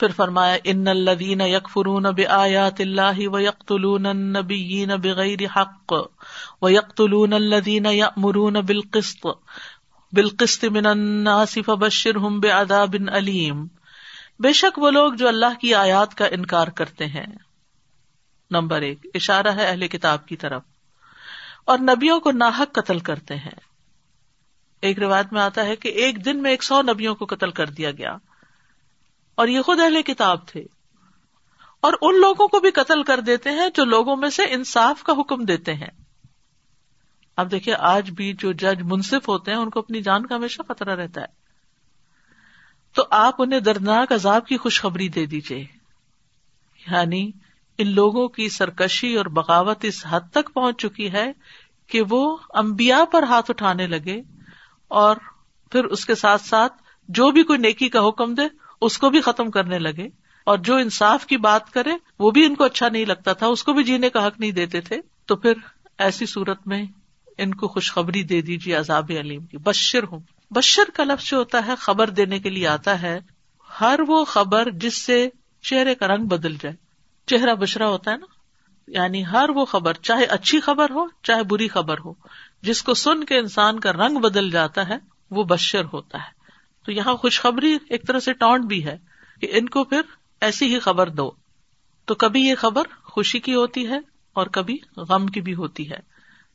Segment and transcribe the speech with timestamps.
[0.00, 5.92] پھر فرمایا، ان الدین یکفرون بآیات اللہ و یقتلون النبیین بغیر حق
[6.62, 9.26] و یقتلون الذین یأمرون بالقسط
[10.12, 13.66] بالقسط من الناس فبشرهم بعذاب علیم
[14.38, 17.26] بے شک وہ لوگ جو اللہ کی آیات کا انکار کرتے ہیں۔
[18.50, 20.62] نمبر ایک، اشارہ ہے اہل کتاب کی طرف۔
[21.64, 23.60] اور نبیوں کو ناحق قتل کرتے ہیں۔
[24.82, 27.66] ایک روایت میں آتا ہے کہ ایک دن میں ایک سو نبیوں کو قتل کر
[27.66, 28.16] دیا گیا۔
[29.40, 30.64] اور یہ خود اہل کتاب تھے۔
[31.80, 35.12] اور ان لوگوں کو بھی قتل کر دیتے ہیں جو لوگوں میں سے انصاف کا
[35.12, 35.90] حکم دیتے ہیں۔
[37.36, 40.62] اب دیکھیے، آج بھی جو جج منصف ہوتے ہیں، ان کو اپنی جان کا ہمیشہ
[40.68, 41.26] خطرہ رہتا ہے۔
[42.94, 45.66] تو آپ انہیں دردناک عذاب کی خوشخبری دے دیجیے
[46.92, 47.30] یعنی
[47.78, 51.32] ان لوگوں کی سرکشی اور بغاوت اس حد تک پہنچ چکی ہے
[51.86, 54.22] کہ وہ امبیا پر ہاتھ اٹھانے لگے
[54.88, 55.16] اور
[55.70, 56.72] پھر اس کے ساتھ ساتھ
[57.08, 58.42] جو بھی کوئی نیکی کا حکم دے
[58.80, 60.08] اس کو بھی ختم کرنے لگے
[60.44, 63.62] اور جو انصاف کی بات کرے وہ بھی ان کو اچھا نہیں لگتا تھا اس
[63.62, 65.52] کو بھی جینے کا حق نہیں دیتے تھے تو پھر
[65.98, 66.84] ایسی صورت میں
[67.38, 70.20] ان کو خوشخبری دے دیجیے عذاب علیم کی۔ بشر ہوں۔
[70.50, 73.20] بشر کا لفظ جو ہوتا ہے خبر دینے کے لیے آتا ہے،
[73.80, 75.28] ہر وہ خبر جس سے
[75.62, 76.76] چہرے کا رنگ بدل جائے۔
[77.26, 78.26] چہرہ بشرا ہوتا ہے نا۔
[78.88, 82.12] یعنی ہر وہ خبر، چاہے اچھی خبر ہو، چاہے بری خبر ہو،
[82.62, 84.96] جس کو سن کے انسان کا رنگ بدل جاتا ہے،
[85.30, 86.39] وہ بشر ہوتا ہے۔
[86.90, 88.98] تو یہاں خوشخبری ایک طرح سے ٹونٹ بھی ہے
[89.40, 90.00] کہ ان کو پھر
[90.40, 91.30] ایسی ہی خبر دو۔
[92.04, 93.98] تو کبھی یہ خبر خوشی کی ہوتی ہے
[94.32, 95.98] اور کبھی غم کی بھی ہوتی ہے۔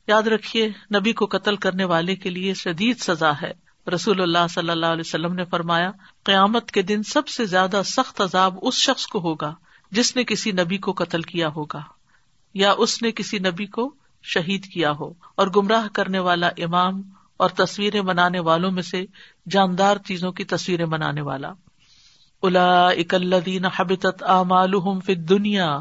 [0.06, 3.52] یاد رکھیے، نبی کو قتل کرنے والے کے لیے شدید سزا ہے۔
[3.90, 5.90] رسول اللہ صلی اللہ علیہ وسلم نے فرمایا،
[6.24, 9.54] قیامت کے دن سب سے زیادہ سخت عذاب اس شخص کو ہوگا
[9.90, 11.82] جس نے کسی نبی کو قتل کیا ہوگا،
[12.54, 17.02] یا اس نے کسی نبی کو شہید کیا ہو۔ اور گمراہ کرنے والا امام
[17.36, 19.04] اور تصویریں بنانے والوں میں سے
[19.50, 21.52] جاندار چیزوں کی تصویریں بنانے والا۔
[22.42, 25.80] الا اکلدین حبت اعمالحم فت دنیا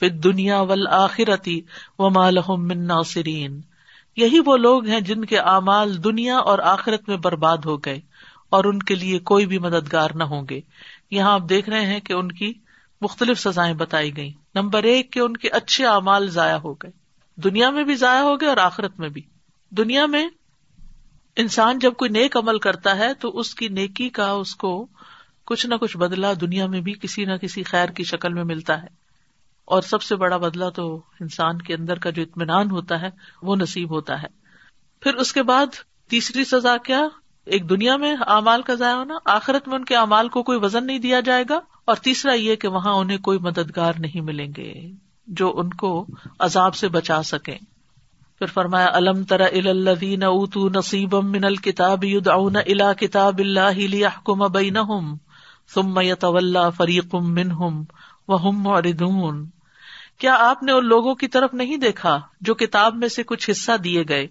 [0.00, 1.60] فت دنیا ول آخرتی
[1.98, 2.90] و مالحم من
[4.16, 8.00] یہی وہ لوگ ہیں جن کے اعمال دنیا اور آخرت میں برباد ہو گئے
[8.50, 10.60] اور ان کے لیے کوئی بھی مددگار نہ ہوں گے۔
[11.10, 12.52] یہاں آپ دیکھ رہے ہیں کہ ان کی
[13.00, 16.90] مختلف سزائیں بتائی گئی نمبر ایک، کہ ان کے اچھے اعمال ضائع ہو گئے۔
[17.36, 19.22] دنیا میں بھی ضائع ہو گئے اور آخرت میں بھی۔
[19.70, 20.28] دنیا میں
[21.36, 24.86] انسان جب کوئی نیک عمل کرتا ہے تو اس کی نیکی کا اس کو
[25.44, 28.82] کچھ نہ کچھ بدلا دنیا میں بھی کسی نہ کسی خیر کی شکل میں ملتا
[28.82, 28.86] ہے۔
[29.64, 33.08] اور سب سے بڑا بدلا تو انسان کے اندر کا جو اطمینان ہوتا ہے،
[33.42, 34.26] وہ نصیب ہوتا ہے۔
[35.00, 35.66] پھر اس کے بعد
[36.08, 37.00] تیسری سزا کیا؟
[37.44, 40.86] ایک دنیا میں امال کا ضائع ہونا۔ آخرت میں ان کے امال کو کوئی وزن
[40.86, 44.90] نہیں دیا جائے گا۔ اور تیسرا یہ کہ وہاں انہیں کوئی مددگار نہیں ملیں گے
[45.26, 46.06] جو ان کو
[46.38, 47.56] عذاب سے بچا سکے
[48.42, 55.14] پھر فرمایا، الم تر الدین اوتو نصیب من الکتاب یدعون الى کتاب اللہ لیحکم بینہم،
[55.74, 57.82] ثم یتولا فریق منہم
[58.28, 59.46] وہم معرضون.
[60.18, 63.76] کیا آپ نے ان لوگوں کی طرف نہیں دیکھا جو کتاب میں سے کچھ حصہ
[63.76, 64.26] دیے گئے؟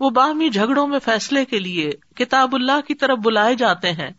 [0.00, 4.10] وہ باہمی جھگڑوں میں فیصلے کے لیے کتاب اللہ کی طرف بلائے جاتے ہیں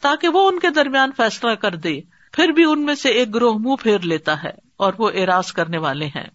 [0.00, 2.00] تاکہ وہ ان کے درمیان فیصلہ کر دے،
[2.32, 5.78] پھر بھی ان میں سے ایک گروہ منہ پھیر لیتا ہے اور وہ اراض کرنے
[5.78, 6.28] والے ہیں۔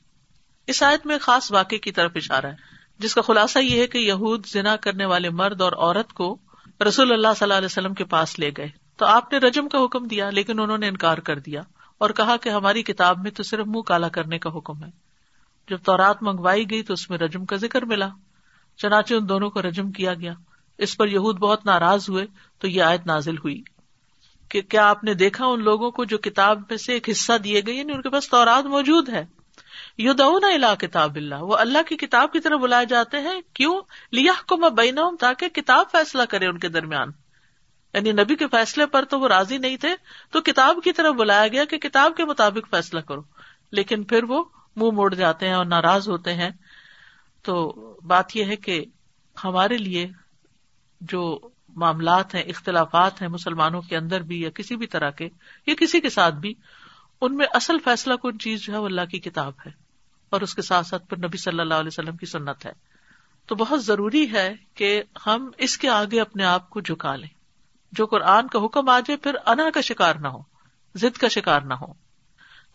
[0.69, 2.56] اس آیت میں خاص واقع کی طرف اشارہ ہے،
[3.00, 6.38] جس کا خلاصہ یہ ہے کہ یہود زنا کرنے والے مرد اور عورت کو
[6.88, 9.85] رسول اللہ صلی اللہ علیہ وسلم کے پاس لے گئے۔ تو آپ نے رجم کا
[9.85, 11.62] حکم دیا، لیکن انہوں نے انکار کر دیا
[11.97, 14.90] اور کہا کہ ہماری کتاب میں تو صرف منہ کالا کرنے کا حکم ہے۔
[15.69, 18.09] جب تورات منگوائی گئی تو اس میں رجم کا ذکر ملا۔
[18.78, 20.34] چنانچہ ان دونوں کو رجم کیا گیا۔
[20.78, 22.25] اس پر یہود بہت ناراض ہوئے
[22.59, 23.62] تو یہ آیت نازل ہوئی۔
[24.50, 27.62] کہ کیا آپ نے دیکھا ان لوگوں کو جو کتاب میں سے ایک حصہ دیے
[27.68, 29.38] گئے یعنی ان کے پاس تورات موجود ہے؟
[29.99, 34.31] یو دلا کتاب اللہ، وہ اللہ کی کتاب کی طرف بلائے جاتے ہیں، کیوں؟ لیا
[34.47, 37.07] کو میں بینا ہوں تاکہ کتاب فیصلہ کرے ان کے درمیان۔
[37.93, 39.95] یعنی نبی کے فیصلے پر تو وہ راضی نہیں تھے،
[40.31, 43.21] تو کتاب کی طرف بلایا گیا کہ کتاب کے مطابق فیصلہ کرو۔
[43.71, 44.43] لیکن پھر وہ
[44.75, 46.49] منہ موڑ جاتے ہیں اور ناراض ہوتے ہیں۔
[47.43, 47.73] تو
[48.03, 48.85] بات یہ ہے کہ
[49.43, 50.07] ہمارے لیے
[51.01, 51.39] جو
[51.69, 55.29] معاملات ہیں، اختلافات ہیں مسلمانوں کے اندر بھی یا کسی بھی طرح کے،
[55.67, 56.53] یا کسی کے ساتھ بھی،
[57.21, 59.88] ان میں اصل فیصلہ کون چیز جو ہے، وہ اللہ کی کتاب ہے۔
[60.29, 62.71] اور اس کے ساتھ ساتھ پھر نبی صلی اللہ علیہ وسلم کی سنت ہے۔
[63.45, 67.39] تو بہت ضروری ہے کہ ہم اس کے آگے اپنے آپ کو جھکا لیں۔
[67.91, 70.39] جو قرآن کا حکم آ جائے پھر انا کا شکار نہ ہو،
[70.95, 71.93] ضد کا شکار نہ ہو۔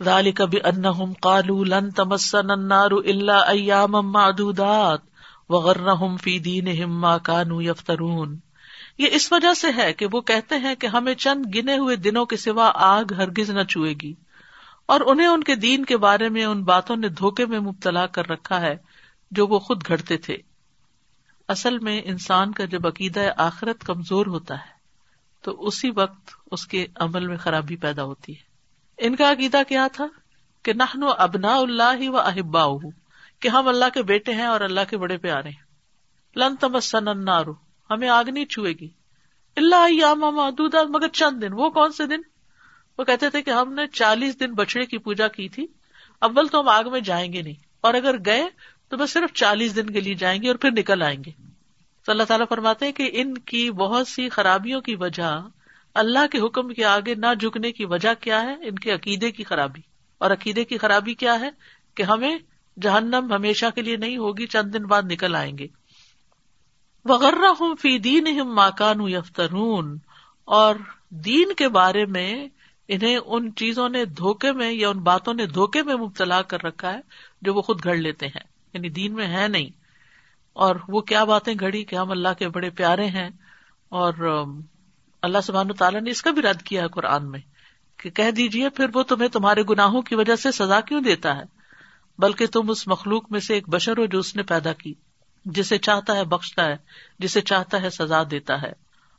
[0.03, 5.01] ذالی کبھی ان کالو لن تمسن انار اللہ ایام معدودات
[5.49, 8.39] وغرہم فی دین ما کانو یفترون۔
[8.99, 12.27] یہ اس وجہ سے ہے کہ وہ کہتے ہیں کہ ہمیں چند گنے ہوئے دنوں
[12.27, 14.15] کے سوا آگ ہرگز نہ چوئے گی۔
[14.87, 18.31] اور انہیں ان کے دین کے بارے میں ان باتوں نے دھوکے میں مبتلا کر
[18.31, 18.77] رکھا ہے
[19.31, 20.37] جو وہ خود گھڑتے تھے۔
[21.49, 24.75] اصل میں انسان کا جب عقیدہ آخرت کمزور ہوتا ہے،
[25.43, 28.43] تو اسی وقت اس کے عمل میں خرابی پیدا ہوتی ہے۔
[28.99, 30.07] ان کا عقیدہ کیا تھا؟
[30.63, 32.67] کہ نہ ابنا اللہ و احبا
[33.41, 35.65] کہ ہم اللہ کے بیٹے ہیں اور اللہ کے بڑے پیارے ہیں۔
[36.37, 37.45] لن تمسن النار،
[37.91, 38.89] ہمیں آگ نہیں چھوئے گی۔
[39.57, 42.34] اللہ یا مگر چند دن۔ وہ کون سے دن؟
[42.99, 45.67] وہ کہتے تھے کہ ہم نے چالیس دن بچڑے کی پوجا کی تھی،
[46.21, 48.45] اول تو ہم آگ میں جائیں گے نہیں، اور اگر گئے
[48.89, 51.31] تو بس صرف چالیس دن کے لیے جائیں گے اور پھر نکل آئیں گے۔
[52.07, 55.49] تو اللہ تعالیٰ فرماتے ہیں کہ ان کی بہت سی خرابیوں کی وجہ
[55.95, 59.45] اللہ کے حکم کے آگے نہ جھکنے کی وجہ کیا ہے؟ ان کے عقیدے کی
[59.45, 59.81] خرابی۔
[60.19, 61.51] اور عقیدے کی خرابی کیا ہے؟
[61.95, 62.39] کہ ہمیں
[62.83, 65.67] جہنم ہمیشہ کے لیے نہیں ہوگی، چند دن بعد نکل آئیں گے۔
[67.05, 69.99] وغیرہ ہوں فی دین ماکان یفترون
[70.45, 70.75] اور
[71.11, 72.49] دین کے بارے میں
[72.89, 76.93] انہیں ان چیزوں نے دھوکے میں یا ان باتوں نے دھوکے میں مبتلا کر رکھا
[76.93, 77.01] ہے
[77.43, 79.71] جو وہ خود گھڑ لیتے ہیں۔ یعنی دین میں ہے نہیں۔
[80.53, 83.31] اور وہ کیا باتیں گھڑی کہ ہم اللہ کے بڑے پیارے ہیں
[83.89, 84.45] اور
[85.23, 87.41] اللہ سبحان تعالیٰ نے اس کا بھی رد کیا ہے قرآن میں
[87.97, 91.43] کہ کہہ دیجیے پھر وہ تمہیں تمہارے گناہوں کی وجہ سے سزا کیوں دیتا ہے؟
[92.19, 94.95] بلکہ تم اس مخلوق میں سے ایک بشر ہو جو اس نے پیدا کی،
[95.45, 96.77] جسے چاہتا ہے بخشتا ہے،
[97.19, 98.73] جسے چاہتا ہے سزا دیتا ہے۔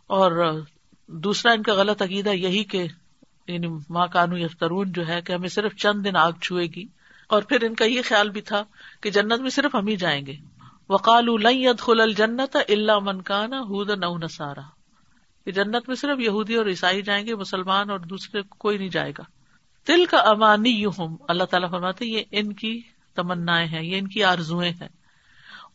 [0.08, 0.62] اور
[1.08, 2.88] دوسرا ان کا غلط عقیدہ یہی کہ
[3.48, 6.84] یعنی ماں کانو یفترون جو ہے کہ ہمیں صرف چند دن آگ چھوئے گی۔
[7.28, 8.64] اور پھر ان کا یہ خیال بھی تھا
[9.02, 10.34] کہ جنت میں صرف ہم ہی جائیں گے۔
[10.90, 11.44] وقال
[11.80, 14.62] خل الجنت اللہ منکانا ہُود نو نسارا
[15.46, 19.12] یہ جنت میں صرف یہودی اور عیسائی جائیں گے، مسلمان اور دوسرے کوئی نہیں جائے
[19.18, 19.24] گا۔
[19.88, 22.82] دل کا امانی ہوں اللہ تعالیٰ فرماتے یہ ان کی
[23.16, 24.90] تمنا ہیں، یہ ان کی آرزویں ہیں۔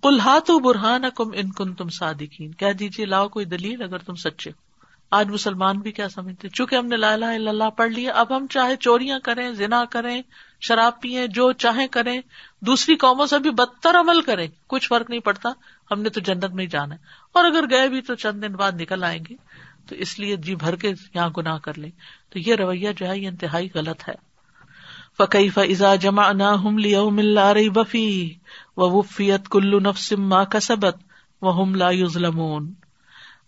[0.02, 0.18] کل
[0.64, 4.69] برہان کم ان کن تم صادقین۔ کہہ دیجیے لاؤ کوئی دلیل اگر تم سچے ہو۔
[5.10, 8.36] آج مسلمان بھی کیا سمجھتے چونکہ ہم نے لا الہ الا اللہ پڑھ لیا، اب
[8.36, 10.22] ہم چاہے چوریاں کریں، زنا کریں،
[10.60, 12.20] شراب پیئیں جو چاہیں کریں،
[12.60, 15.48] دوسری قوموں سے بھی بدتر عمل کریں، کچھ فرق نہیں پڑتا،
[15.90, 17.00] ہم نے تو جنت میں ہی جانا ہے۔
[17.32, 19.34] اور اگر گئے بھی تو چند دن بعد نکل آئیں گے۔
[19.88, 21.90] تو اس لیے جی بھر کے یہاں گناہ کر لیں۔
[22.30, 24.30] تو یہ رویہ جو ہے، یہ انتہائی غلط ہے۔
[25.18, 28.34] فقی فضا جمع نہ ہم لیا رہی بفی
[28.76, 30.96] وفیت کلو نفسم کا سبت
[31.42, 32.74] وہ ہم لا یوزلمون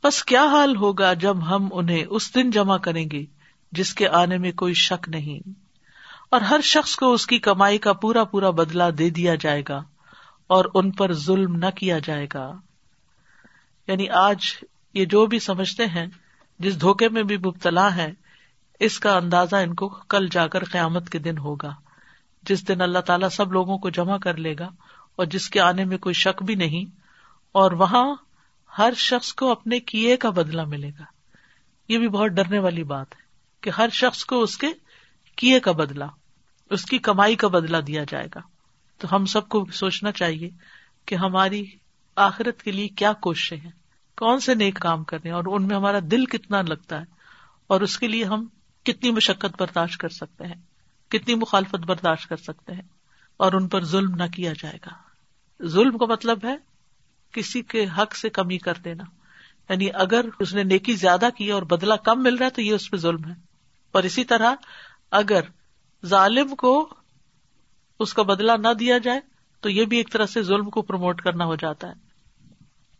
[0.04, 3.24] بس کیا حال ہوگا جب ہم انہیں اس دن جمع کریں گے
[3.72, 5.48] جس کے آنے میں کوئی شک نہیں؟
[6.30, 9.82] اور ہر شخص کو اس کی کمائی کا پورا پورا بدلا دے دیا جائے گا
[10.46, 12.52] اور ان پر ظلم نہ کیا جائے گا۔
[13.88, 14.38] یعنی آج
[14.94, 16.06] یہ جو بھی سمجھتے ہیں،
[16.58, 18.12] جس دھوکے میں بھی مبتلا ہے
[18.80, 21.74] اس کا اندازہ ان کو کل جا کر قیامت کے دن ہوگا،
[22.42, 24.68] جس دن اللہ تعالیٰ سب لوگوں کو جمع کر لے گا
[25.16, 26.96] اور جس کے آنے میں کوئی شک بھی نہیں،
[27.52, 28.14] اور وہاں
[28.72, 31.04] ہر شخص کو اپنے کیے کا بدلا ملے گا۔
[31.88, 33.20] یہ بھی بہت ڈرنے والی بات ہے
[33.62, 34.66] کہ ہر شخص کو اس کے
[35.38, 36.06] کیے کا بدلا
[36.70, 38.40] اس کی کمائی کا بدلا دیا جائے گا۔
[39.00, 40.48] تو ہم سب کو سوچنا چاہیے
[41.06, 41.64] کہ ہماری
[42.16, 43.70] آخرت کے لیے کیا کوششیں ہیں،
[44.18, 47.04] کون سے نیک کام کرنے اور ان میں ہمارا دل کتنا لگتا ہے،
[47.66, 48.46] اور اس کے لیے ہم
[48.86, 50.60] کتنی مشقت برداشت کر سکتے ہیں،
[51.10, 52.88] کتنی مخالفت برداشت کر سکتے ہیں،
[53.36, 54.94] اور ان پر ظلم نہ کیا جائے گا۔
[55.60, 56.56] ظلم کا مطلب ہے
[57.32, 59.04] کسی کے حق سے کمی کر دینا۔
[59.68, 62.74] یعنی اگر اس نے نیکی زیادہ کی اور بدلا کم مل رہا ہے تو یہ
[62.74, 63.34] اس پہ ظلم ہے۔
[63.92, 64.54] اور اسی طرح
[65.10, 65.40] اگر
[66.06, 66.88] ظالم کو
[68.00, 69.20] اس کا بدلا نہ دیا جائے
[69.60, 71.92] تو یہ بھی ایک طرح سے ظلم کو پروموٹ کرنا ہو جاتا ہے۔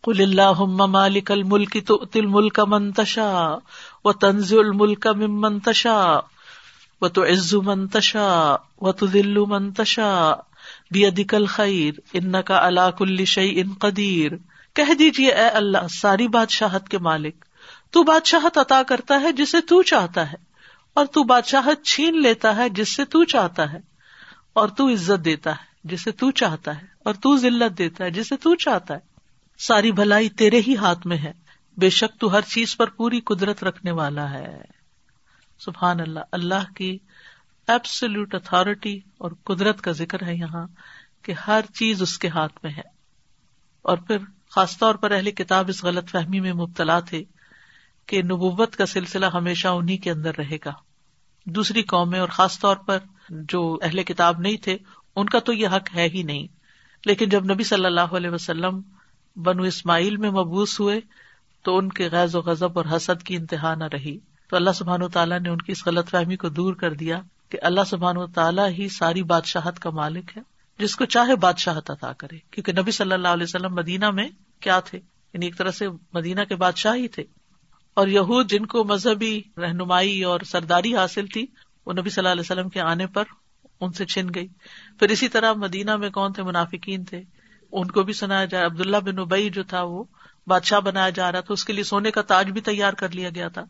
[0.05, 3.59] کل اللہ مالک الملک تو تل ملک منتشا
[4.05, 6.21] و تنز الملک منتشا
[7.01, 10.35] و تو عز منتشا و تو دلو منتشا
[10.93, 14.33] بھی خیر ان کا اللہ کل شعی ان قدیر۔
[14.77, 17.45] کہہ دیجیے اے اللہ، ساری بادشاہت کے مالک،
[17.91, 20.37] تو بادشاہت عطا کرتا ہے جسے تو چاہتا ہے،
[20.97, 23.81] اور تو بادشاہت چھین لیتا ہے جس سے تو چاہتا ہے،
[24.53, 28.37] اور تو عزت دیتا ہے جسے تو چاہتا ہے، اور تو ذلت دیتا ہے جسے
[28.37, 29.11] تو چاہتا ہے۔
[29.61, 31.33] ساری بھلائی تیرے ہی ہاتھ میں ہے،
[31.77, 34.61] بے شک تو ہر چیز پر پوری قدرت رکھنے والا ہے۔
[35.61, 36.97] سبحان اللہ اللہ کی
[37.69, 40.67] ایبسلوٹ اتارٹی اور قدرت کا ذکر ہے یہاں
[41.23, 43.03] کہ ہر چیز اس کے ہاتھ میں ہے۔
[43.83, 44.17] اور پھر
[44.51, 47.25] خاص طور پر اہل کتاب اس غلط فہمی میں مبتلا تھے
[48.07, 50.73] کہ نبوت کا سلسلہ ہمیشہ انہیں کے اندر رہے گا۔
[51.47, 52.99] دوسری قومیں اور خاص طور پر
[53.31, 54.77] جو اہل کتاب نہیں تھے،
[55.17, 56.47] ان کا تو یہ حق ہے ہی نہیں۔
[57.07, 58.81] لیکن جب نبی صلی اللہ علیہ وسلم
[59.37, 61.01] بنو اسماعیل میں مبوس ہوئے،
[61.63, 65.03] تو ان کے غیر و غضب اور حسد کی انتہا نہ رہی۔ تو اللہ سبحان
[65.03, 67.21] و تعالیٰ نے ان کی اس غلط فہمی کو دور کر دیا۔
[67.53, 70.43] کہ اللہ سبحان و تعالیٰ ہی ساری بادشاہت کا مالک ہے،
[70.79, 74.29] جس کو چاہے بادشاہت عطا کرے۔ کیونکہ نبی صلی اللہ علیہ وسلم مدینہ میں
[74.61, 74.99] کیا تھے؟
[75.33, 77.25] یعنی ایک طرح سے مدینہ کے بادشاہ ہی تھے۔
[77.95, 81.47] اور یہود جن کو مذہبی رہنمائی اور سرداری حاصل تھی،
[81.87, 83.25] وہ نبی صلی اللہ علیہ وسلم کے آنے پر
[83.81, 84.49] ان سے چھن گئی۔
[84.99, 87.23] پھر اسی طرح مدینہ میں کون تھے؟ منافقین تھے۔
[87.73, 90.05] ان کو بھی سنایا جائے، عبداللہ بن ابئی جو تھا، وہ
[90.47, 93.29] بادشاہ بنایا جا رہا تھا۔ اس کے لیے سونے کا تاج بھی تیار کر لیا
[93.35, 93.63] گیا تھا۔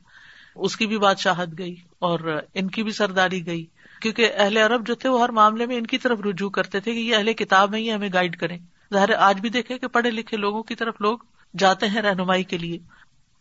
[0.55, 3.67] اس کی بھی بادشاہت گئی اور ان کی بھی سرداری گئی
[4.03, 6.95] کیونکہ اہل عرب جو تھے وہ ہر معاملے میں ان کی طرف رجوع کرتے تھے
[6.95, 8.59] کہ یہ اہل کتاب ہے یہ ہمیں گائڈ کریں۔
[8.93, 11.19] ظاہر آج بھی دیکھے کہ پڑھے لکھے لوگوں کی طرف لوگ
[11.59, 12.79] جاتے ہیں رہنمائی کے لیے۔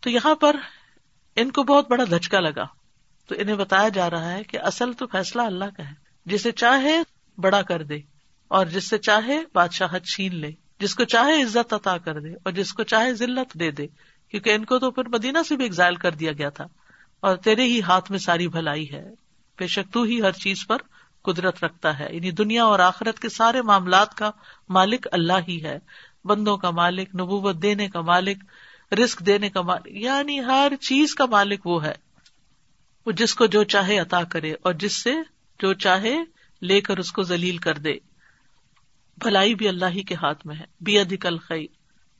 [0.00, 0.56] تو یہاں پر
[1.36, 2.66] ان کو بہت بڑا دھچکا لگا۔
[3.28, 5.94] تو انہیں بتایا جا رہا ہے کہ اصل تو فیصلہ اللہ کا ہے۔
[6.26, 7.02] جسے چاہے
[7.38, 7.98] بڑا کر دے
[8.48, 10.50] اور جس سے چاہے بادشاہت چھین لے۔
[10.80, 13.86] جس کو چاہے عزت عطا کر دے اور جس کو چاہے ذلت دے دے۔
[14.30, 16.64] کیونکہ ان کو تو پھر مدینہ سے بھی ایگزائل کر دیا گیا تھا۔
[17.22, 19.10] اور تیرے ہی ہاتھ میں ساری بھلائی ہے۔
[19.58, 20.76] بے شک تو ہی ہر چیز پر
[21.22, 24.30] قدرت رکھتا ہے۔ یعنی دنیا اور آخرت کے سارے معاملات کا
[24.68, 25.78] مالک اللہ ہی ہے۔
[26.24, 28.44] بندوں کا مالک، نبوت دینے کا مالک
[29.04, 31.94] رسک دینے کا مالک یعنی ہر چیز کا مالک وہ ہے۔
[33.06, 35.14] وہ جس کو جو چاہے عطا کرے اور جس سے
[35.58, 36.16] جو چاہے
[36.62, 37.94] لے کر اس کو ذلیل کر دے۔
[39.18, 41.62] بھلائی بھی اللہ ہی کے ہاتھ میں ہے۔ بی ادیکل خی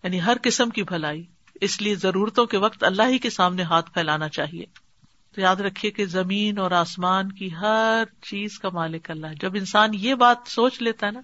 [0.03, 1.25] یعنی ہر قسم کی بھلائی۔
[1.61, 4.92] اس لیے ضرورتوں کے وقت اللہ ہی کے سامنے ہاتھ پھیلانا چاہیے۔
[5.35, 9.53] تو یاد رکھیے کہ زمین اور آسمان کی ہر چیز کا مالک اللہ ہے۔ جب
[9.55, 11.21] انسان یہ بات سوچ لیتا ہے نا،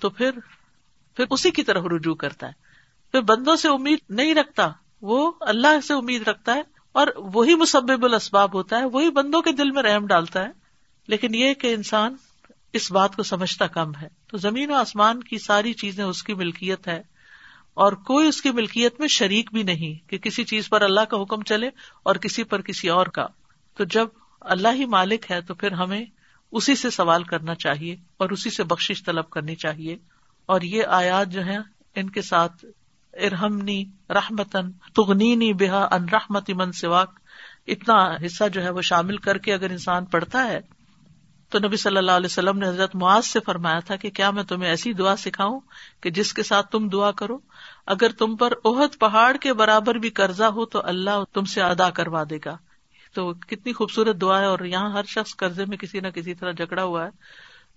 [0.00, 0.30] تو پھر
[1.16, 2.52] پھر اسی کی طرف رجوع کرتا ہے۔
[3.12, 6.62] پھر بندوں سے امید نہیں رکھتا، وہ اللہ سے امید رکھتا ہے
[6.92, 10.48] اور وہی مسبب الاسباب ہوتا ہے، وہی بندوں کے دل میں رحم ڈالتا ہے۔
[11.08, 12.14] لیکن یہ کہ انسان
[12.72, 16.34] اس بات کو سمجھتا کم ہے۔ تو زمین و آسمان کی ساری چیزیں، اس کی
[16.34, 17.02] ملکیت ہے۔
[17.76, 21.22] اور کوئی اس کی ملکیت میں شریک بھی نہیں کہ کسی چیز پر اللہ کا
[21.22, 21.66] حکم چلے
[22.02, 23.26] اور کسی پر کسی اور کا۔
[23.76, 24.08] تو جب
[24.40, 26.04] اللہ ہی مالک ہے تو پھر ہمیں
[26.52, 29.96] اسی سے سوال کرنا چاہیے اور اسی سے بخش طلب کرنی چاہیے۔
[30.46, 31.56] اور یہ آیات جو ہے
[31.94, 32.64] ان کے ساتھ
[33.12, 37.18] ارحمنی رحمتن تغنی بحا ان رحمت من سواک۔
[37.66, 40.60] اتنا حصہ جو ہے وہ شامل کر کے اگر انسان پڑھتا ہے
[41.50, 44.42] تو نبی صلی اللہ علیہ وسلم نے حضرت معاذ سے فرمایا تھا کہ کیا میں
[44.42, 45.60] تمہیں ایسی دعا سکھاؤں
[46.00, 47.38] کہ جس کے ساتھ تم دعا کرو
[47.86, 51.90] اگر تم پر اہد پہاڑ کے برابر بھی قرضہ ہو تو اللہ تم سے ادا
[51.90, 52.56] کروا دے گا۔
[53.14, 56.52] تو کتنی خوبصورت دعا ہے اور یہاں ہر شخص قرضے میں کسی نہ کسی طرح
[56.52, 57.10] جھگڑا ہوا ہے۔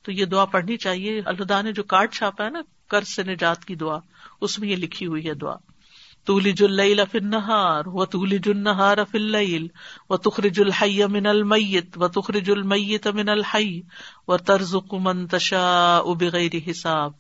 [0.04, 3.66] تو یہ دعا پڑھنی چاہیے۔ اللہ نے جو کارڈ چھاپا ہے نا، قرض سے نجات
[3.66, 3.98] کی دعا،
[4.42, 5.56] اس میں یہ لکھی ہوئی ہے دعا۔
[6.26, 9.68] تولج اللیل فی النہار و تولج النہار فی اللیل
[10.10, 13.82] و تخرج الحی من المیت و تخرج المیت من الحی
[14.28, 17.12] و ترزق من تشاء بغیر حساب۔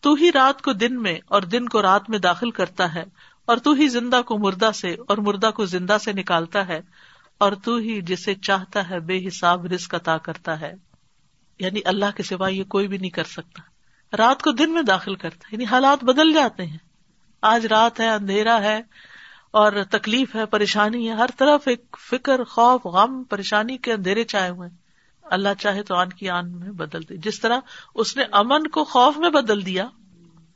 [0.00, 3.04] تو ہی رات کو دن میں اور دن کو رات میں داخل کرتا ہے
[3.46, 6.80] اور تو ہی زندہ کو مردہ سے اور مردہ کو زندہ سے نکالتا ہے
[7.38, 10.74] اور تو ہی جسے چاہتا ہے بے حساب رزق عطا کرتا ہے۔
[11.58, 13.62] یعنی اللہ کے سوا یہ کوئی بھی نہیں کر سکتا۔
[14.16, 16.78] رات کو دن میں داخل کرتا ہے یعنی حالات بدل جاتے ہیں۔
[17.42, 18.80] آج رات ہے، اندھیرا ہے
[19.50, 24.50] اور تکلیف ہے، پریشانی ہے، ہر طرف ایک فکر، خوف، غم، پریشانی کے اندھیرے چائے
[24.50, 24.85] ہوئے
[25.30, 27.58] اللہ چاہے تو آن کی آن میں بدل دے۔ جس طرح
[27.94, 29.88] اس نے امن کو خوف میں بدل دیا،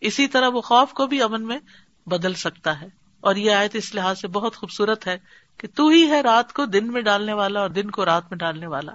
[0.01, 1.59] اسی طرح وہ خوف کو بھی امن میں
[2.07, 2.87] بدل سکتا ہے۔
[3.21, 5.19] اور یہ آیت اس لحاظ سے بہت خوبصورت ہے
[5.59, 8.39] کہ تو ہی ہے رات کو دن میں ڈالنے والا اور دن کو رات میں
[8.39, 8.93] ڈالنے والا۔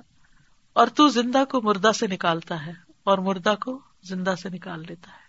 [0.74, 2.72] اور تو زندہ کو مردہ سے نکالتا ہے
[3.04, 5.26] اور مردہ کو زندہ سے نکال لیتا ہے۔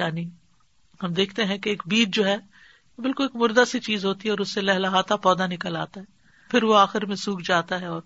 [0.00, 0.30] یعنی
[1.02, 2.36] ہم دیکھتے ہیں کہ ایک بیج جو ہے،
[2.98, 6.06] بالکل ایک مردہ سی چیز ہوتی ہے اور اس سے لہلاتا پودا نکل آتا ہے۔
[6.50, 8.02] پھر وہ آخر میں سوکھ جاتا ہے اور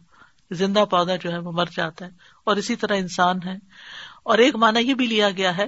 [0.50, 2.10] زندہ پودا جو ہے وہ مر جاتا ہے
[2.44, 3.54] اور اسی طرح انسان ہے۔
[4.22, 5.66] اور ایک مانا یہ بھی لیا گیا ہے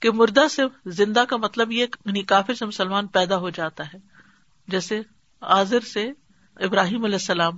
[0.00, 3.98] کہ مردہ سے زندہ کا مطلب یہ یعنی کافر سے مسلمان پیدا ہو جاتا ہے۔
[4.68, 5.00] جیسے
[5.40, 6.10] آزر سے
[6.56, 7.56] ابراہیم علیہ السلام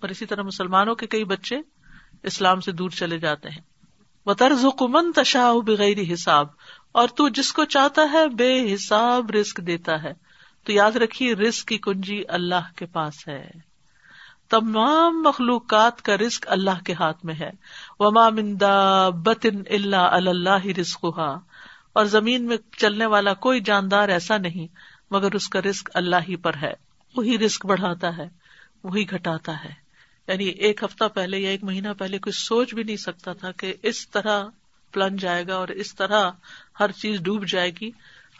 [0.00, 1.56] اور اسی طرح مسلمانوں کے کئی بچے
[2.22, 3.62] اسلام سے دور چلے جاتے ہیں۔
[4.26, 6.46] وہ طرز حکومن تشا بغیر حساب۔
[6.92, 10.12] اور تو جس کو چاہتا ہے بے حساب رسک دیتا ہے۔
[10.64, 13.50] تو یاد رکھیے رسک کی کنجی اللہ کے پاس ہے۔
[14.52, 17.50] تمام مخلوقات کا رسک اللہ کے ہاتھ میں ہے۔
[17.98, 24.66] وما مندا بتن اللہ اللہ رسک اور زمین میں چلنے والا کوئی جاندار ایسا نہیں،
[25.10, 26.72] مگر اس کا رسک اللہ ہی پر ہے۔
[27.16, 28.28] وہی رسک بڑھاتا ہے،
[28.84, 29.72] وہی گھٹاتا ہے۔
[30.28, 33.74] یعنی ایک ہفتہ پہلے یا ایک مہینہ پہلے کوئی سوچ بھی نہیں سکتا تھا کہ
[33.82, 34.44] اس طرح
[34.92, 36.30] پلن جائے گا اور اس طرح
[36.80, 37.90] ہر چیز ڈوب جائے گی۔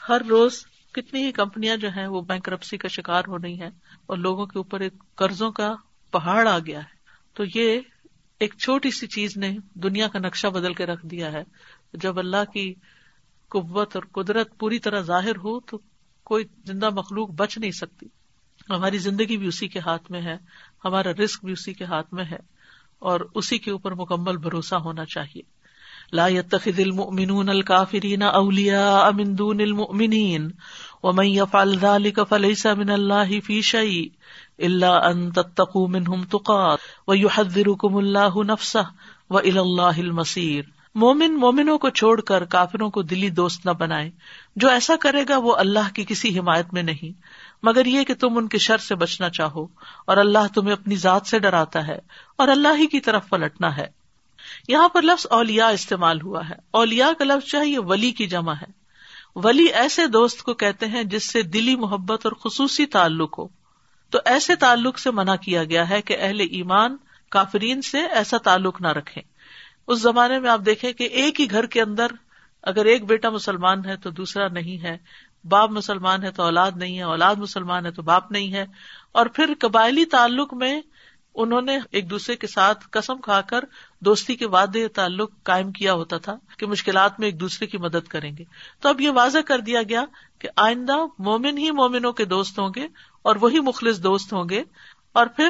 [0.08, 3.70] ہر روز کتنی ہی کمپنیاں جو ہیں وہ بینک رپسی کا شکار ہو رہی ہیں
[4.06, 5.74] اور لوگوں کے اوپر ایک قرضوں کا
[6.12, 7.02] پہاڑ آ گیا ہے۔
[7.34, 7.80] تو یہ
[8.40, 11.42] ایک چھوٹی سی چیز نے دنیا کا نقشہ بدل کے رکھ دیا ہے۔
[11.92, 12.74] جب اللہ کی
[13.48, 15.78] قوت اور قدرت پوری طرح ظاہر ہو تو
[16.24, 18.06] کوئی زندہ مخلوق بچ نہیں سکتی۔
[18.70, 20.36] ہماری زندگی بھی اسی کے ہاتھ میں ہے،
[20.84, 22.38] ہمارا رسک بھی اسی کے ہاتھ میں ہے
[22.98, 25.42] اور اسی کے اوپر مکمل بھروسہ ہونا چاہیے۔
[26.12, 30.50] لا يتخذ المؤمنون الكافرين اولياء من دون المؤمنين
[31.02, 34.08] ومن يفعل ذلك فليس من الله في شيء۔
[34.58, 38.82] الا ان تتقوا منهم تقات ويحذركم الله نفسه
[39.30, 40.62] والى الله المصير۔
[40.94, 44.10] مومن مومنوں کو چھوڑ کر کافروں کو دلی دوست نہ بنائے۔
[44.56, 47.20] جو ایسا کرے گا وہ اللہ کی کسی حمایت میں نہیں۔
[47.62, 49.66] مگر یہ کہ تم ان کے شر سے بچنا چاہو
[50.06, 51.98] اور اللہ تمہیں اپنی ذات سے ڈراتا ہے
[52.36, 53.86] اور اللہ ہی کی طرف پلٹنا ہے۔
[54.68, 58.82] یہاں پر لفظ اولیا استعمال ہوا ہے۔ اولیا کا لفظ چاہیے ولی کی جمع ہے۔
[59.34, 63.61] ولی ایسے دوست کو کہتے ہیں جس سے دلی محبت اور خصوصی تعلق ہو۔
[64.12, 66.96] تو ایسے تعلق سے منع کیا گیا ہے کہ اہل ایمان
[67.30, 69.22] کافرین سے ایسا تعلق نہ رکھے
[69.86, 72.06] اس زمانے میں آپ دیکھیں کہ ایک ہی گھر کے اندر
[72.62, 74.98] اگر ایک بیٹا مسلمان ہے تو دوسرا نہیں ہے،
[75.44, 78.64] باپ مسلمان ہے تو اولاد نہیں ہے، اولاد مسلمان ہے تو باپ نہیں ہے۔
[79.12, 80.80] اور پھر قبائلی تعلق میں
[81.34, 83.64] انہوں نے ایک دوسرے کے ساتھ قسم کھا کر
[84.00, 88.08] دوستی کے وعدے تعلق قائم کیا ہوتا تھا کہ مشکلات میں ایک دوسرے کی مدد
[88.08, 88.44] کریں گے۔
[88.80, 90.04] تو اب یہ واضح کر دیا گیا
[90.38, 92.86] کہ آئندہ مومن ہی مومنوں کے دوست ہوں گے
[93.22, 94.62] اور وہی مخلص دوست ہوں گے۔
[95.12, 95.48] اور پھر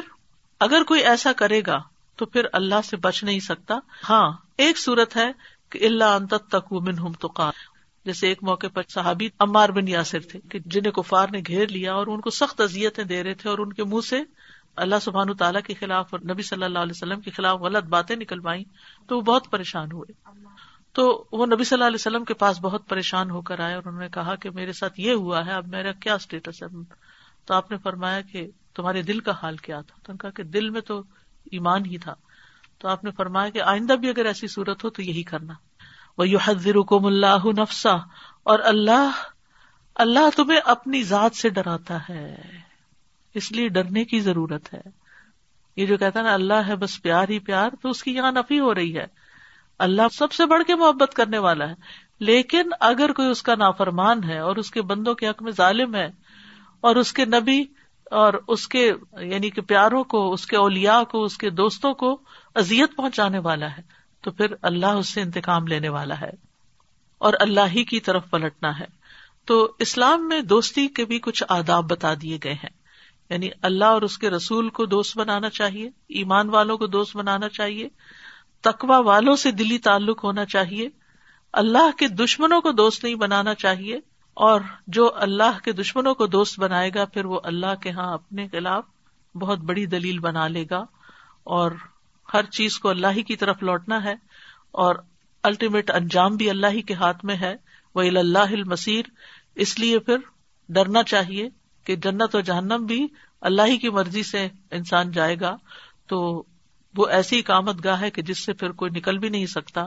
[0.59, 1.77] اگر کوئی ایسا کرے گا
[2.15, 3.75] تو پھر اللہ سے بچ نہیں سکتا۔
[4.09, 5.31] ہاں ایک صورت ہے
[5.69, 7.27] کہ اللہ انت تک ہم تو
[8.05, 11.93] جیسے ایک موقع پر صحابی امار بن یاسر تھے کہ جنہیں کفار نے گھیر لیا
[11.93, 14.19] اور ان کو سخت اذیتیں دے رہے تھے اور ان کے منہ سے
[14.75, 18.15] اللہ سبحان تعالیٰ کے خلاف اور نبی صلی اللہ علیہ وسلم کے خلاف غلط باتیں
[18.15, 18.63] نکل پائیں
[19.07, 20.13] تو وہ بہت پریشان ہوئے۔
[20.93, 23.83] تو وہ نبی صلی اللہ علیہ وسلم کے پاس بہت پریشان ہو کر آئے اور
[23.85, 26.67] انہوں نے کہا کہ میرے ساتھ یہ ہوا ہے، اب میرا کیا اسٹیٹس ہے؟
[27.45, 30.69] تو آپ نے فرمایا کہ تمہارے دل کا حال کیا تھا؟ تو کہا کہ دل
[30.69, 30.99] میں تو
[31.51, 32.13] ایمان ہی تھا۔
[32.77, 35.53] تو آپ نے فرمایا کہ آئندہ بھی اگر ایسی صورت ہو تو یہی کرنا۔
[36.17, 37.95] وہ یو حضر اللہ نفسا
[38.43, 39.11] اور اللہ
[39.95, 42.62] اللہ تمہیں اپنی ذات سے ڈراتا ہے۔
[43.33, 44.81] اس لیے ڈرنے کی ضرورت ہے۔
[45.75, 48.59] یہ جو کہتا نا، اللہ ہے بس پیار ہی پیار، تو اس کی یہاں نفی
[48.59, 49.05] ہو رہی ہے۔
[49.79, 51.75] اللہ سب سے بڑھ کے محبت کرنے والا ہے۔
[52.19, 55.95] لیکن اگر کوئی اس کا نافرمان ہے اور اس کے بندوں کے حق میں ظالم
[55.95, 56.07] ہے
[56.81, 57.63] اور اس کے نبی
[58.11, 62.21] اور اس کے یعنی کہ پیاروں کو، اس کے اولیا کو، اس کے دوستوں کو
[62.55, 63.81] ازیت پہنچانے والا ہے،
[64.21, 66.29] تو پھر اللہ اس سے انتقام لینے والا ہے۔
[67.17, 68.85] اور اللہ ہی کی طرف پلٹنا ہے۔
[69.45, 72.82] تو اسلام میں دوستی کے بھی کچھ آداب بتا دیے گئے ہیں۔
[73.29, 77.49] یعنی اللہ اور اس کے رسول کو دوست بنانا چاہیے، ایمان والوں کو دوست بنانا
[77.49, 77.87] چاہیے
[78.63, 80.87] تقوا والوں سے دلی تعلق ہونا چاہیے،
[81.53, 83.99] اللہ کے دشمنوں کو دوست نہیں بنانا چاہیے،
[84.37, 88.47] اور جو اللہ کے دشمنوں کو دوست بنائے گا، پھر وہ اللہ کے ہاں اپنے
[88.51, 88.83] خلاف
[89.35, 90.83] بہت بڑی دلیل بنا لے گا،
[91.43, 91.71] اور
[92.29, 94.15] ہر چیز کو اللہ ہی کی طرف لوٹنا ہے،
[94.73, 94.95] اور
[95.43, 97.55] الٹیمیٹ انجام بھی اللہ ہی کے ہاتھ میں ہے
[97.95, 99.05] وہ اللہ مسیر
[99.55, 100.17] اس لیے پھر
[100.69, 101.47] ڈرنا چاہیے
[101.83, 103.07] کہ جنت اور جہنم بھی
[103.41, 105.57] اللہ ہی کی مرضی سے انسان جائے گا،
[106.07, 106.43] تو
[106.95, 109.85] وہ ایسی کامت گاہ ہے کہ جس سے پھر کوئی نکل بھی نہیں سکتا،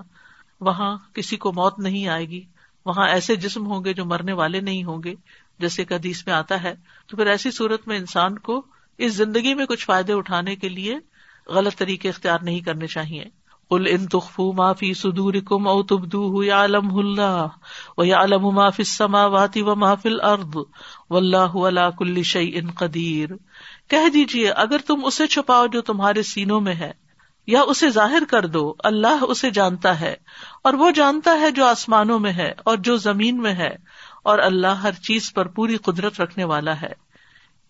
[0.61, 2.45] وہاں کسی کو موت نہیں آئے گی،
[2.87, 5.15] وہاں ایسے جسم ہوں گے جو مرنے والے نہیں ہوں گے،
[5.59, 6.75] جیسے حدیث میں آتا ہے۔
[7.07, 8.67] تو پھر ایسی صورت میں انسان کو
[8.99, 10.97] اس زندگی میں کچھ فائدے اٹھانے کے لیے
[11.47, 13.25] غلط طریقے اختیار نہیں کرنے چاہیے۔
[13.71, 17.47] کل ان تخفو معافی سدور کم او تبدو یا علم اللہ
[17.99, 20.57] و یا علم معافی سما واتی و محفل ارد
[21.11, 21.57] و اللہ
[23.89, 26.93] کہہ دیجیے اگر تم اسے چھپاؤ جو تمہارے سینوں میں ہے،
[27.47, 30.15] یا اسے ظاہر کر دو، اللہ اسے جانتا ہے،
[30.65, 33.71] اور وہ جانتا ہے جو آسمانوں میں ہے اور جو زمین میں ہے،
[34.23, 36.93] اور اللہ ہر چیز پر پوری قدرت رکھنے والا ہے۔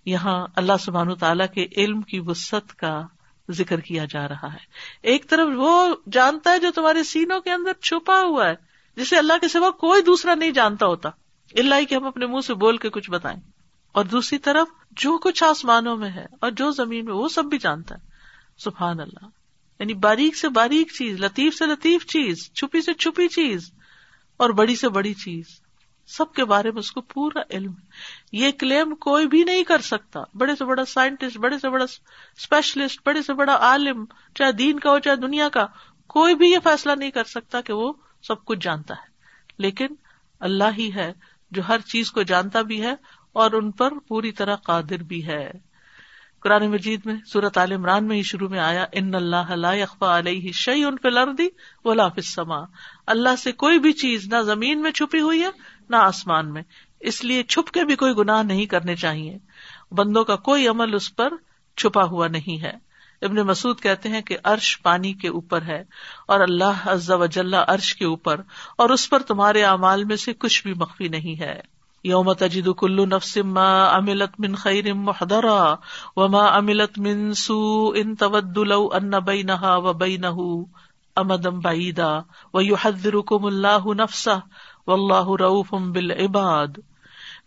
[0.07, 3.03] یہاں اللہ سبحان تعالیٰ کے علم کی وسط کا
[3.51, 4.59] ذکر کیا جا رہا ہے۔
[5.03, 8.55] ایک طرف وہ جانتا ہے جو تمہارے سینوں کے اندر چھپا ہوا ہے،
[8.97, 11.09] جسے اللہ کے سوا کوئی دوسرا نہیں جانتا ہوتا۔
[11.57, 13.41] اللہ ہی کہ ہم اپنے منہ سے بول کے کچھ بتائیں۔
[13.93, 17.59] اور دوسری طرف جو کچھ آسمانوں میں ہے اور جو زمین میں، وہ سب بھی
[17.59, 18.01] جانتا ہے۔
[18.59, 19.27] سبحان اللہ۔
[19.81, 23.71] یعنی باریک سے باریک چیز، لطیف سے لطیف چیز، چھپی سے چھپی چیز
[24.37, 25.45] اور بڑی سے بڑی چیز۔
[26.07, 27.73] سب کے بارے میں اس کو پورا علم
[28.33, 31.85] یہ کلیم کوئی بھی نہیں کر سکتا۔ بڑے سے بڑا سائنٹسٹ، بڑے سے بڑا
[32.37, 35.67] اسپیشلسٹ بڑے سے بڑا عالم، چاہے دین کا ہو، چاہے دنیا کا،
[36.07, 37.93] کوئی بھی یہ فیصلہ نہیں کر سکتا کہ وہ
[38.23, 39.09] سب کچھ جانتا ہے۔
[39.59, 39.87] لیکن
[40.41, 41.13] اللہ ہی ہے
[41.51, 42.95] جو ہر چیز کو جانتا بھی ہے
[43.33, 45.51] اور ان پر پوری طرح قادر بھی ہے۔
[46.47, 50.53] قرآن مجید میں سورت عال عمران میں ہی شروع میں آیا ان اللہ اخبا علیہ
[50.53, 51.49] شعی ان پہ لردی
[51.85, 52.59] وہ لافما
[53.07, 55.49] اللہ سے کوئی بھی چیز نہ زمین میں چھپی ہوئی ہے،
[55.91, 56.63] نہ آسمان میں۔
[57.01, 59.39] اس لیے چھپ کے بھی کوئی گناہ نہیں کرنے چاہیے۔
[59.91, 61.29] بندوں کا کوئی عمل اس پر
[61.77, 62.73] چھپا ہوا نہیں ہے۔
[63.23, 65.85] ابن مسعد کہتے ہیں کہ عرش پانی کے اوپر ہے
[66.29, 68.41] اور اللہ عز و جل عرش کے اوپر،
[68.79, 71.61] اور اس پر تمہارے اعمال میں سے کچھ بھی مخفی نہیں ہے۔
[72.05, 75.75] یوم تجد کلو نفس ما املت من خیر محدرا
[76.17, 80.35] و ما املت من سو ان تود لو ان بینہا و بینہ
[81.17, 82.19] امدم بعیدا
[82.55, 84.41] و یحذرکم اللہ نفسہ
[84.87, 86.79] اللہ رعف بال عباد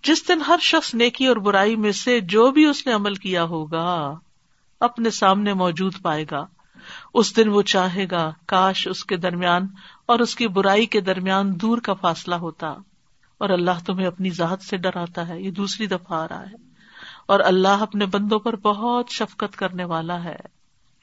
[0.03, 3.43] جس دن ہر شخص نیکی اور برائی میں سے جو بھی اس نے عمل کیا
[3.43, 4.15] ہوگا،
[4.79, 6.45] اپنے سامنے موجود پائے گا.
[7.13, 9.67] اس دن وہ چاہے گا، کاش اس کے درمیان
[10.05, 12.75] اور اس کی برائی کے درمیان دور کا فاصلہ ہوتا۔
[13.39, 16.69] اور اللہ تمہیں اپنی ذات سے ڈراتا ہے، یہ دوسری دفعہ آ رہا ہے۔
[17.25, 20.36] اور اللہ اپنے بندوں پر بہت شفقت کرنے والا ہے۔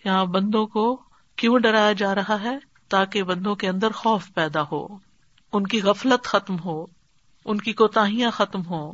[0.05, 1.01] یہاں بندوں کو
[1.37, 4.87] کیوں ڈرایا جا رہا ہے؟ تاکہ بندوں کے اندر خوف پیدا ہو،
[5.53, 6.87] ان کی غفلت ختم ہو،
[7.45, 8.93] ان کی کوتاہیاں ختم ہو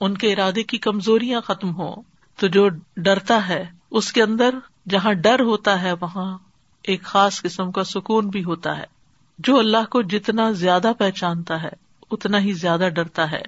[0.00, 1.94] ان کے ارادے کی کمزوریاں ختم ہو
[2.36, 4.54] تو جو ڈرتا ہے، اس کے اندر
[4.88, 6.38] جہاں ڈر ہوتا ہے، وہاں
[6.82, 8.84] ایک خاص قسم کا سکون بھی ہوتا ہے،
[9.38, 11.83] جو اللہ کو جتنا زیادہ پہچانتا ہے۔
[12.14, 13.42] اتنا ہی زیادہ ڈرتا ہے۔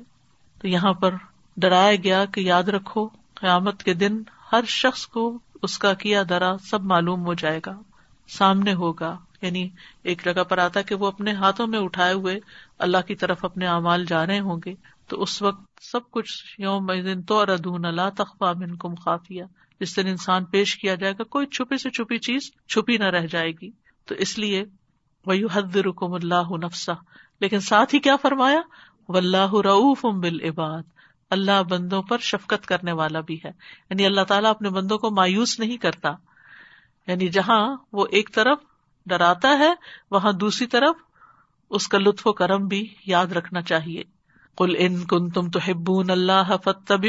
[0.58, 1.14] تو یہاں پر
[1.56, 6.58] ڈرایا گیا کہ یاد رکھو، قیامت کے دن ہر شخص کو اس کا کیا درا
[6.58, 7.80] سب معلوم ہو جائے گا۔
[8.28, 9.68] سامنے ہوگا۔ یعنی
[10.02, 12.40] ایک جگہ پر آتا کہ وہ اپنے ہاتھوں میں اٹھائے ہوئے
[12.78, 14.74] اللہ کی طرف اپنے اعمال جا رہے ہوں گے۔
[15.08, 19.44] تو اس وقت سب کچھ یوم دن تو ردون اللہ تخوا من کم خافیہ۔
[19.80, 23.26] جس دن انسان پیش کیا جائے گا، کوئی چھپی سے چھپی چیز چھپی نہ رہ
[23.26, 23.70] جائے گی۔
[24.06, 24.64] تو اس لیے
[25.26, 26.92] وہ حد رکم اللہ نفسا
[27.40, 28.60] لیکن ساتھ ہی کیا فرمایا؟
[29.08, 30.82] و اللہ رعف ام عباد
[31.30, 33.50] اللہ بندوں پر شفقت کرنے والا بھی ہے۔
[33.90, 36.10] یعنی اللہ تعالیٰ اپنے بندوں کو مایوس نہیں کرتا۔
[37.06, 38.58] یعنی جہاں وہ ایک طرف
[39.06, 39.74] ڈراتا ہے،
[40.10, 40.96] وہاں دوسری طرف
[41.70, 44.15] اس کا لطف و کرم بھی یاد رکھنا چاہیے۔
[44.56, 47.04] کل ان کن تم تو ہبون اللہ فتب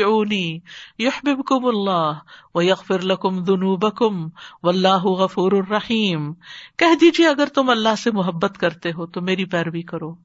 [1.00, 2.14] یحب کم اللہ
[2.56, 4.28] و یغفر لکم ذنوبکم
[4.62, 6.34] واللہ غفور الرحیم
[6.78, 10.16] کہہ دیجیے اگر تم اللہ سے محبت کرتے ہو تو میری پیروی کرو۔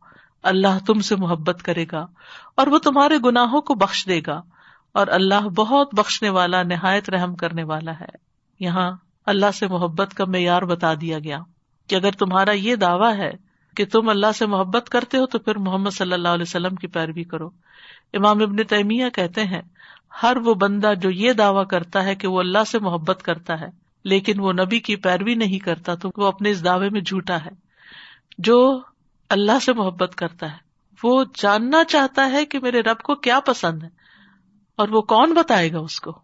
[0.42, 2.06] اللہ تم سے محبت کرے گا
[2.54, 4.42] اور وہ تمہارے گناہوں کو بخش دے گا
[4.92, 8.90] اور اللہ بہت بخشنے والا، نہایت رحم کرنے والا ہے۔ یہاں
[9.26, 11.38] اللہ سے محبت کا معیار بتا دیا گیا
[11.86, 13.32] کہ اگر تمہارا یہ دعویٰ ہے
[13.76, 16.86] کہ تم اللہ سے محبت کرتے ہو تو پھر محمد صلی اللہ علیہ وسلم کی
[16.86, 17.48] پیروی کرو۔
[18.14, 19.60] امام ابن تیمیہ کہتے ہیں،
[20.22, 23.68] ہر وہ بندہ جو یہ دعوی کرتا ہے کہ وہ اللہ سے محبت کرتا ہے،
[24.04, 27.50] لیکن وہ نبی کی پیروی نہیں کرتا تو وہ اپنے اس دعوے میں جھوٹا ہے۔
[28.38, 28.58] جو
[29.30, 30.56] اللہ سے محبت کرتا ہے،
[31.02, 33.88] وہ جاننا چاہتا ہے کہ میرے رب کو کیا پسند ہے،
[34.78, 36.18] اور وہ کون بتائے گا اس کو؟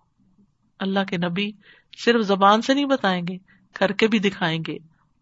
[0.80, 1.50] اللہ کے نبی
[1.98, 3.37] صرف زبان سے نہیں بتائیں گے
[3.76, 4.76] کر کے بھی دکھائیں گے۔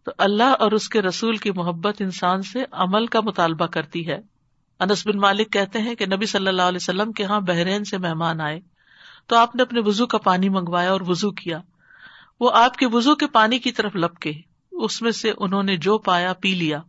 [0.07, 4.19] تو اللہ اور اس کے رسول کی محبت انسان سے عمل کا مطالبہ کرتی ہے۔
[4.79, 7.97] انس بن مالک کہتے ہیں کہ نبی صلی اللہ علیہ وسلم کے یہاں بحرین سے
[7.97, 8.59] مہمان آئے۔
[9.27, 11.59] تو آپ نے اپنے وزو کا پانی منگوایا اور وزو کیا۔
[12.39, 14.31] وہ آپ کے وزو کے پانی کی طرف لپکے۔
[14.71, 16.81] اس میں سے انہوں نے جو پایا پی لیا۔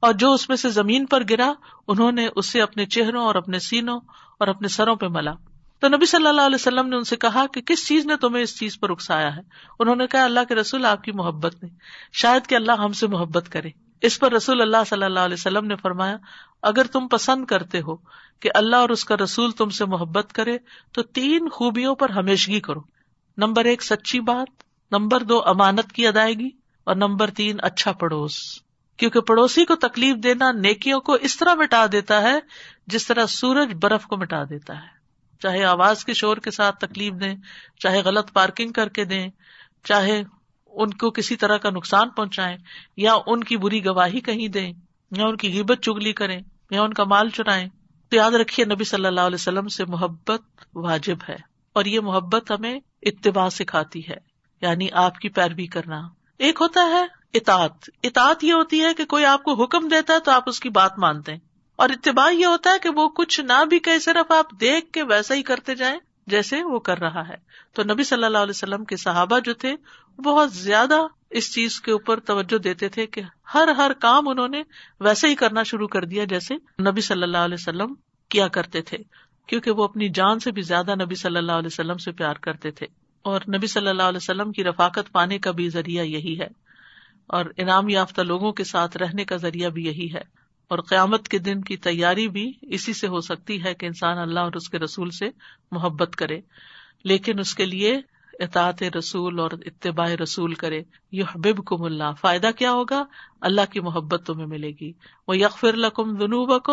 [0.00, 1.52] اور جو اس میں سے زمین پر گرا،
[1.88, 4.00] انہوں نے اسے اپنے چہروں اور اپنے سینوں
[4.38, 5.32] اور اپنے سروں پہ ملا۔
[5.78, 8.42] تو نبی صلی اللہ علیہ وسلم نے ان سے کہا کہ کس چیز نے تمہیں
[8.42, 9.40] اس چیز پر اکسایا ہے؟
[9.78, 11.68] انہوں نے کہا اللہ کے رسول آپ کی محبت نے
[12.12, 13.68] شاید کہ اللہ ہم سے محبت کرے۔
[14.00, 16.16] اس پر رسول اللہ صلی اللہ علیہ وسلم نے فرمایا،
[16.62, 17.96] اگر تم پسند کرتے ہو
[18.40, 20.58] کہ اللہ اور اس کا رسول تم سے محبت کرے،
[20.92, 22.80] تو تین خوبیوں پر ہمیشگی کرو۔
[23.36, 26.50] نمبر ایک، سچی بات۔ نمبر دو، امانت کی ادائیگی۔
[26.84, 28.38] اور نمبر تین اچھا پڑوس۔
[28.96, 32.38] کیونکہ پڑوسی کو تکلیف دینا نیکیوں کو اس طرح مٹا دیتا ہے،
[32.86, 34.95] جس طرح سورج برف کو مٹا دیتا ہے۔
[35.40, 37.34] چاہے آواز کے شور کے ساتھ تکلیف دیں،
[37.78, 39.28] چاہے غلط پارکنگ کر کے دیں،
[39.84, 40.22] چاہے
[40.66, 42.56] ان کو کسی طرح کا نقصان پہنچائیں،
[42.96, 44.72] یا ان کی بری گواہی کہیں دیں،
[45.12, 47.68] یا ان کی غیبت چگلی کریں، یا ان کا مال چرائیں۔
[48.12, 51.36] تو یاد رکھیے نبی صلی اللہ علیہ وسلم سے محبت واجب ہے،
[51.72, 54.18] اور یہ محبت ہمیں اتباع سکھاتی ہے
[54.62, 56.00] یعنی آپ کی پیروی کرنا۔
[56.38, 60.20] ایک ہوتا ہے اطاعت۔ اطاعت یہ ہوتی ہے کہ کوئی آپ کو حکم دیتا ہے
[60.20, 61.38] تو آپ اس کی بات مانتے ہیں۔
[61.76, 65.02] اور اتباع یہ ہوتا ہے کہ وہ کچھ نہ بھی کہ صرف آپ دیکھ کے
[65.02, 67.34] ویسا ہی کرتے جائیں جیسے وہ کر رہا ہے۔
[67.72, 69.76] تو نبی صلی اللہ علیہ وسلم کے صحابہ جو تھے،
[70.22, 70.98] بہت زیادہ
[71.30, 73.22] اس چیز کے اوپر توجہ دیتے تھے کہ
[73.54, 74.62] ہر ہر کام انہوں نے
[75.00, 77.94] ویسے ہی کرنا شروع کر دیا جیسے نبی صلی اللہ علیہ وسلم
[78.28, 78.98] کیا کرتے تھے۔
[79.46, 82.70] کیونکہ وہ اپنی جان سے بھی زیادہ نبی صلی اللہ علیہ وسلم سے پیار کرتے
[82.70, 82.86] تھے۔
[83.22, 86.48] اور نبی صلی اللہ علیہ وسلم کی رفاقت پانے کا بھی ذریعہ یہی ہے۔
[87.26, 91.38] اور انعام یافتہ لوگوں کے ساتھ رہنے کا ذریعہ بھی یہی ہے۔ اور قیامت کے
[91.38, 94.78] دن کی تیاری بھی اسی سے ہو سکتی ہے کہ انسان اللہ اور اس کے
[94.78, 95.28] رسول سے
[95.70, 96.40] محبت کرے،
[97.04, 98.00] لیکن اس کے لیے
[98.40, 103.04] اطاط رسول اور اتباع رسول کرے۔ یہ حبیب کم اللہ۔ فائدہ کیا ہوگا؟
[103.40, 104.92] اللہ کی محبت تمہیں ملے گی۔
[105.28, 106.70] وہ یکفر لکم جنوب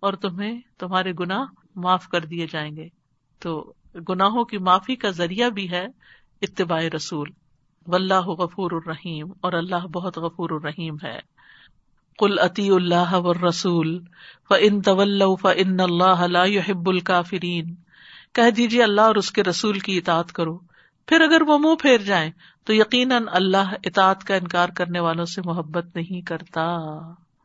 [0.00, 1.44] اور تمہیں تمہارے گناہ
[1.74, 2.88] معاف کر دیے جائیں گے۔
[3.38, 3.72] تو
[4.08, 5.86] گناہوں کی معافی کا ذریعہ بھی ہے
[6.42, 7.30] اتباع رسول۔
[7.86, 11.35] و اللہ غفور الرحیم اور اللہ بہت غفور الرحیم ہے۔
[12.18, 14.00] کل عطی اللہ و رسول
[14.50, 17.74] و ان طول ف ان اللہ يحب الکافرین
[18.32, 20.58] کہہ دیجیے اللہ اور اس کے رسول کی اطاعت کرو۔
[21.06, 22.30] پھر اگر وہ منہ پھیر جائیں
[22.64, 26.78] تو یقیناً اللہ اطاعت کا انکار کرنے والوں سے محبت نہیں کرتا۔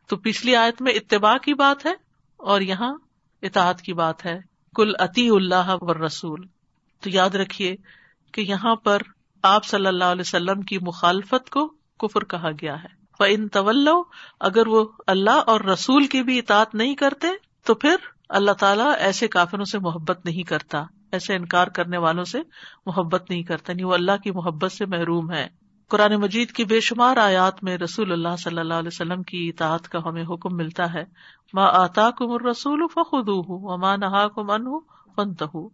[0.08, 1.92] تو پچھلی آیت میں اتباع کی بات ہے
[2.36, 2.94] اور یہاں
[3.42, 4.40] اطاعت کی بات ہے۔
[4.74, 6.46] کل عطی اللہ و رسول
[7.00, 7.76] تو یاد رکھیے
[8.32, 8.98] کہ یہاں پر
[9.42, 11.66] آپ صلی اللہ علیہ وسلم کی مخالفت کو
[11.98, 13.88] کفر کہا گیا ہے۔ ان طول
[14.40, 17.26] اگر وہ اللہ اور رسول کی بھی اطاعت نہیں کرتے،
[17.64, 17.96] تو پھر
[18.28, 22.38] اللہ تعالیٰ ایسے کافروں سے محبت نہیں کرتا، ایسے انکار کرنے والوں سے
[22.86, 25.48] محبت نہیں کرتا نہیں وہ اللہ کی محبت سے محروم ہے۔
[25.88, 29.88] قرآن مجید کی بے شمار آیات میں رسول اللہ صلی اللہ علیہ وسلم کی اطاعت
[29.88, 31.04] کا ہمیں حکم ملتا ہے
[31.54, 34.64] ماں آتا کم رسول فخد ہوں ماں نہا کم ان
[35.16, 35.68] فنت ہوں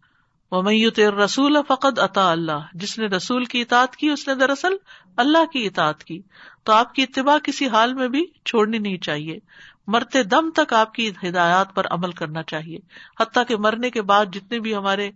[0.52, 4.72] میت رسول فقد عطا اللہ جس نے رسول کی اطاعت کی، اس نے دراصل
[5.16, 6.22] اللہ کی اطاعت کی۔
[6.64, 9.38] تو آپ کی اتباع کسی حال میں بھی چھوڑنی نہیں چاہیے۔
[9.86, 12.78] مرتے دم تک آپ کی ہدایات پر عمل کرنا چاہیے۔
[13.20, 15.10] حتیٰ کہ مرنے کے بعد جتنے بھی ہمارے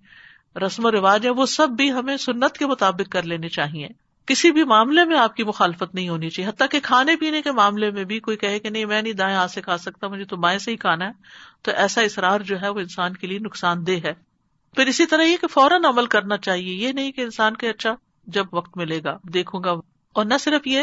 [0.67, 3.89] رسم و رواج ہیں، وہ سب بھی ہمیں سنت کے مطابق کر لینے چاہیے۔
[4.27, 7.53] کسی بھی معاملے میں آپ کی مخالفت نہیں ہونی چاہیے۔ حتیٰ کہ کھانے پینے کے
[7.53, 10.25] معاملے میں بھی کوئی کہے کہ نہیں، میں نہیں دائیں ہاتھ سے کھا سکتا، مجھے
[10.25, 11.13] تو بائیں سے ہی کھانا ہے۔
[11.63, 14.32] تو ایسا اصرار جو ہے، وہ انسان کے لیے نقصان دہ ہے۔
[14.77, 17.95] پھر اسی طرح یہ کہ فوراً عمل کرنا چاہیے، یہ نہیں کہ انسان کے اچھا
[18.27, 19.71] جب وقت ملے گا، دیکھوں گا
[20.13, 20.81] اور نہ صرف یہ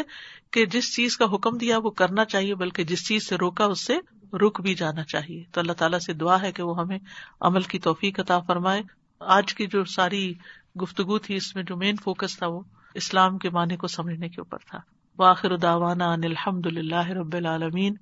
[0.52, 3.80] کہ جس چیز کا حکم دیا وہ کرنا چاہیے، بلکہ جس چیز سے روکا اس
[3.80, 3.98] سے
[4.38, 7.00] رک بھی جانا چاہیے۔ تو اللہ تعالیٰ سے دعا ہے کہ وہ ہمیں
[7.42, 8.82] عمل کی توفیق عطا فرمائے۔
[9.20, 10.34] آج کی جو ساری
[10.82, 12.62] گفتگو تھی، اس میں جو مین فوکس تھا وہ
[12.94, 14.80] اسلام کے معنی کو سمجھنے کے اوپر تھا۔
[15.18, 17.96] واخر داوانا الحمد للہ رب العالمین۔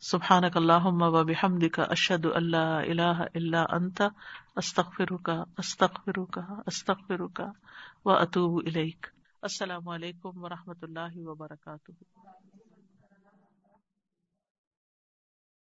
[0.00, 4.02] سبحان اللہ و بحمد کا اشد اللہ اللہ اللہ انت
[4.56, 7.52] استخ کا استخر کا استخر کا
[8.04, 8.62] و اطوب
[9.42, 11.92] السلام علیکم و رحمۃ اللہ وبرکاتہ۔